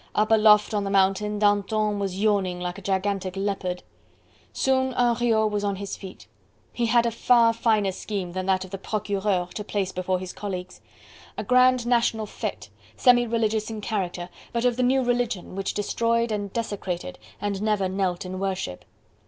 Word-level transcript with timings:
Up 0.15 0.31
aloft 0.31 0.73
on 0.73 0.83
the 0.83 0.89
Mountain, 0.89 1.37
Danton 1.37 1.99
was 1.99 2.19
yawning 2.19 2.59
like 2.59 2.79
a 2.79 2.81
gigantic 2.81 3.35
leopard. 3.35 3.83
Soon 4.51 4.93
Henriot 4.93 5.51
was 5.51 5.63
on 5.63 5.75
his 5.75 5.95
feet. 5.95 6.25
He 6.73 6.87
had 6.87 7.05
a 7.05 7.11
far 7.11 7.53
finer 7.53 7.91
scheme 7.91 8.31
than 8.31 8.47
that 8.47 8.65
of 8.65 8.71
the 8.71 8.79
Procureur 8.79 9.47
to 9.53 9.63
place 9.63 9.91
before 9.91 10.17
his 10.17 10.33
colleagues. 10.33 10.81
A 11.37 11.43
grand 11.43 11.85
National 11.85 12.25
fete, 12.25 12.71
semi 12.95 13.27
religious 13.27 13.69
in 13.69 13.79
character, 13.79 14.29
but 14.51 14.65
of 14.65 14.75
the 14.75 14.81
new 14.81 15.03
religion 15.03 15.53
which 15.55 15.75
destroyed 15.75 16.31
and 16.31 16.51
desecrated 16.51 17.19
and 17.39 17.61
never 17.61 17.87
knelt 17.87 18.25
in 18.25 18.39
worship. 18.39 18.83